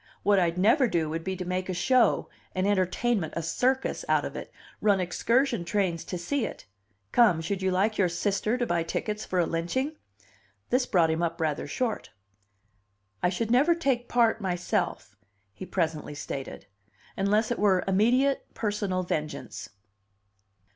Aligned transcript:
What 0.23 0.39
I'd 0.39 0.57
never 0.57 0.87
do 0.87 1.11
would 1.11 1.23
be 1.23 1.35
to 1.37 1.45
make 1.45 1.69
a 1.69 1.75
show, 1.75 2.27
an 2.55 2.65
entertainment, 2.65 3.33
a 3.35 3.43
circus, 3.43 4.03
out 4.09 4.25
of 4.25 4.35
it, 4.35 4.51
run 4.81 4.99
excursion 4.99 5.63
trains 5.63 6.03
to 6.05 6.17
see 6.17 6.43
it 6.43 6.65
come, 7.11 7.39
should 7.39 7.61
you 7.61 7.69
like 7.69 7.99
your 7.99 8.09
sister 8.09 8.57
to 8.57 8.65
buy 8.65 8.81
tickets 8.81 9.25
for 9.25 9.37
a 9.37 9.45
lynching?" 9.45 9.95
This 10.71 10.87
brought 10.87 11.11
him 11.11 11.21
up 11.21 11.39
rather 11.39 11.67
short. 11.67 12.09
"I 13.21 13.29
should 13.29 13.51
never 13.51 13.75
take 13.75 14.09
part 14.09 14.41
myself," 14.41 15.15
he 15.53 15.67
presently 15.67 16.15
stated, 16.15 16.65
"unless 17.15 17.51
it 17.51 17.59
were 17.59 17.83
immediate 17.87 18.55
personal 18.55 19.03
vengeance." 19.03 19.69